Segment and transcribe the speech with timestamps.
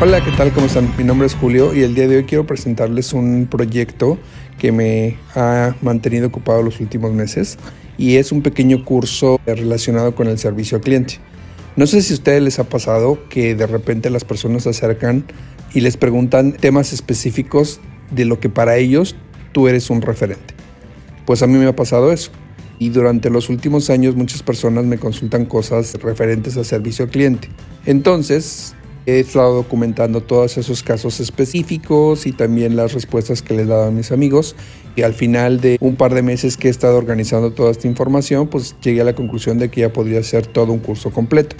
[0.00, 0.52] Hola, ¿qué tal?
[0.52, 0.94] ¿Cómo están?
[0.96, 4.16] Mi nombre es Julio y el día de hoy quiero presentarles un proyecto
[4.56, 7.58] que me ha mantenido ocupado los últimos meses
[7.96, 11.14] y es un pequeño curso relacionado con el servicio al cliente.
[11.74, 15.24] No sé si a ustedes les ha pasado que de repente las personas se acercan
[15.74, 17.80] y les preguntan temas específicos
[18.12, 19.16] de lo que para ellos
[19.50, 20.54] tú eres un referente.
[21.26, 22.30] Pues a mí me ha pasado eso.
[22.78, 27.48] Y durante los últimos años muchas personas me consultan cosas referentes al servicio al cliente.
[27.84, 28.76] Entonces,
[29.08, 33.84] He estado documentando todos esos casos específicos y también las respuestas que les he dado
[33.84, 34.54] a mis amigos.
[34.96, 38.48] Y al final de un par de meses que he estado organizando toda esta información,
[38.48, 41.56] pues llegué a la conclusión de que ya podría ser todo un curso completo.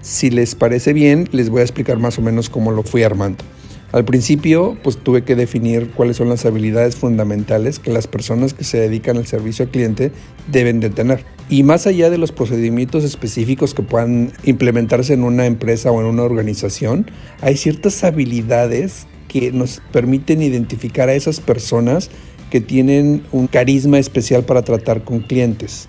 [0.00, 3.44] Si les parece bien, les voy a explicar más o menos cómo lo fui armando.
[3.90, 8.64] Al principio, pues tuve que definir cuáles son las habilidades fundamentales que las personas que
[8.64, 10.12] se dedican al servicio al cliente
[10.52, 11.24] deben de tener.
[11.48, 16.06] Y más allá de los procedimientos específicos que puedan implementarse en una empresa o en
[16.06, 22.10] una organización, hay ciertas habilidades que nos permiten identificar a esas personas
[22.50, 25.88] que tienen un carisma especial para tratar con clientes.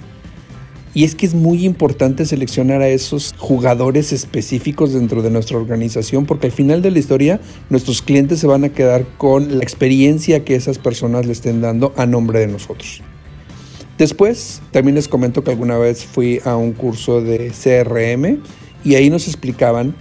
[0.99, 6.25] Y es que es muy importante seleccionar a esos jugadores específicos dentro de nuestra organización
[6.25, 10.43] porque al final de la historia nuestros clientes se van a quedar con la experiencia
[10.43, 13.01] que esas personas le estén dando a nombre de nosotros.
[13.97, 18.41] Después, también les comento que alguna vez fui a un curso de CRM
[18.83, 19.95] y ahí nos explicaban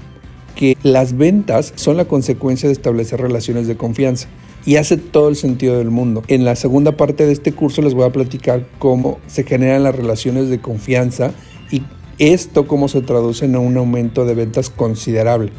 [0.58, 4.26] que las ventas son la consecuencia de establecer relaciones de confianza
[4.66, 6.24] y hace todo el sentido del mundo.
[6.26, 9.94] En la segunda parte de este curso les voy a platicar cómo se generan las
[9.94, 11.30] relaciones de confianza
[11.70, 11.82] y
[12.18, 15.52] esto cómo se traduce en un aumento de ventas considerable.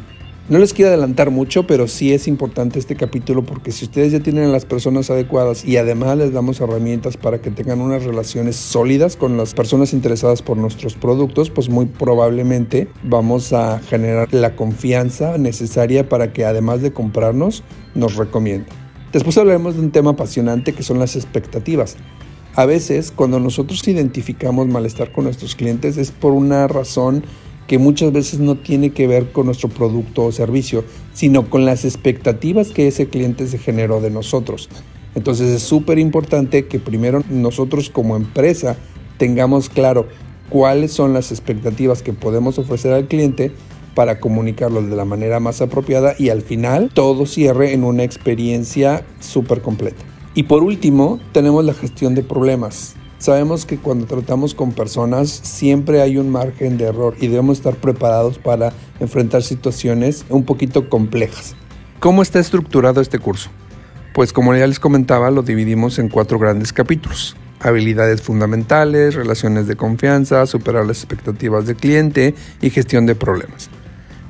[0.50, 4.18] No les quiero adelantar mucho, pero sí es importante este capítulo porque si ustedes ya
[4.18, 8.56] tienen a las personas adecuadas y además les damos herramientas para que tengan unas relaciones
[8.56, 14.56] sólidas con las personas interesadas por nuestros productos, pues muy probablemente vamos a generar la
[14.56, 17.62] confianza necesaria para que además de comprarnos,
[17.94, 18.74] nos recomienden.
[19.12, 21.96] Después hablaremos de un tema apasionante que son las expectativas.
[22.56, 27.22] A veces, cuando nosotros identificamos malestar con nuestros clientes es por una razón
[27.70, 30.82] que muchas veces no tiene que ver con nuestro producto o servicio,
[31.12, 34.68] sino con las expectativas que ese cliente se generó de nosotros.
[35.14, 38.76] Entonces es súper importante que primero nosotros como empresa
[39.18, 40.08] tengamos claro
[40.48, 43.52] cuáles son las expectativas que podemos ofrecer al cliente
[43.94, 49.04] para comunicarlos de la manera más apropiada y al final todo cierre en una experiencia
[49.20, 50.02] súper completa.
[50.34, 52.96] Y por último, tenemos la gestión de problemas.
[53.20, 57.76] Sabemos que cuando tratamos con personas siempre hay un margen de error y debemos estar
[57.76, 61.54] preparados para enfrentar situaciones un poquito complejas.
[61.98, 63.50] ¿Cómo está estructurado este curso?
[64.14, 67.36] Pues como ya les comentaba, lo dividimos en cuatro grandes capítulos.
[67.60, 73.68] Habilidades fundamentales, relaciones de confianza, superar las expectativas del cliente y gestión de problemas.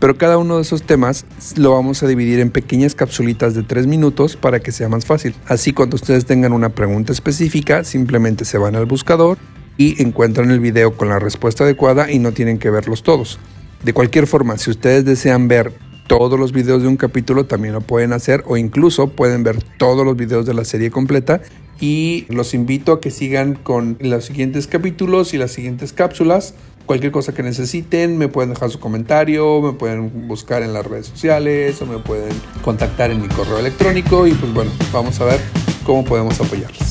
[0.00, 3.86] Pero cada uno de esos temas lo vamos a dividir en pequeñas capsulitas de 3
[3.86, 5.34] minutos para que sea más fácil.
[5.46, 9.36] Así cuando ustedes tengan una pregunta específica, simplemente se van al buscador
[9.76, 13.38] y encuentran el video con la respuesta adecuada y no tienen que verlos todos.
[13.84, 15.72] De cualquier forma, si ustedes desean ver
[16.06, 20.04] todos los videos de un capítulo, también lo pueden hacer o incluso pueden ver todos
[20.04, 21.42] los videos de la serie completa
[21.78, 26.54] y los invito a que sigan con los siguientes capítulos y las siguientes cápsulas
[26.90, 31.06] Cualquier cosa que necesiten, me pueden dejar su comentario, me pueden buscar en las redes
[31.06, 35.40] sociales o me pueden contactar en mi correo electrónico y pues bueno, vamos a ver
[35.84, 36.89] cómo podemos apoyarles.